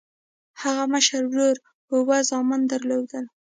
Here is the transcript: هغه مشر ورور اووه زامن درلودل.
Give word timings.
هغه 0.61 0.83
مشر 0.93 1.21
ورور 1.31 1.57
اووه 1.93 2.17
زامن 2.29 2.61
درلودل. 2.71 3.25